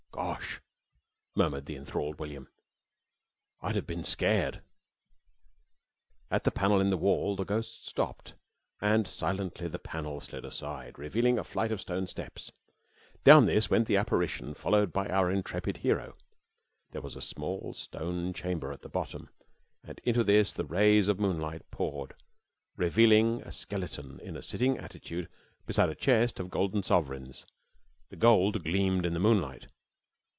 "Gosh!" 0.13 0.61
murmured 1.35 1.65
the 1.65 1.75
enthralled 1.77 2.19
William. 2.19 2.47
"I'd 3.61 3.75
have 3.77 3.87
bin 3.87 4.03
scared!" 4.03 4.61
"At 6.29 6.43
the 6.43 6.51
panel 6.51 6.79
in 6.81 6.89
the 6.91 6.97
wall 6.97 7.35
the 7.35 7.45
ghost 7.45 7.87
stopped, 7.87 8.35
and 8.81 9.07
silently 9.07 9.67
the 9.69 9.79
panel 9.79 10.19
slid 10.21 10.43
aside, 10.45 10.99
revealing 10.99 11.39
a 11.39 11.43
flight 11.45 11.71
of 11.71 11.79
stone 11.81 12.05
steps. 12.07 12.51
Down 13.23 13.45
this 13.45 13.69
went 13.69 13.87
the 13.87 13.95
apparition 13.97 14.53
followed 14.53 14.91
by 14.93 15.07
our 15.07 15.31
intrepid 15.31 15.77
hero. 15.77 16.15
There 16.91 17.01
was 17.01 17.15
a 17.15 17.21
small 17.21 17.73
stone 17.73 18.33
chamber 18.33 18.71
at 18.73 18.81
the 18.83 18.89
bottom, 18.89 19.29
and 19.83 19.99
into 20.03 20.23
this 20.25 20.51
the 20.53 20.65
rays 20.65 21.07
of 21.07 21.19
moonlight 21.21 21.71
poured, 21.71 22.13
revealing 22.75 23.41
a 23.41 23.51
skeleton 23.51 24.19
in 24.19 24.35
a 24.37 24.43
sitting 24.43 24.77
attitude 24.77 25.29
beside 25.65 25.89
a 25.89 25.95
chest 25.95 26.39
of 26.39 26.51
golden 26.51 26.83
sovereigns. 26.83 27.45
The 28.09 28.17
gold 28.17 28.63
gleamed 28.63 29.05
in 29.05 29.13
the 29.13 29.19
moonlight." 29.19 29.67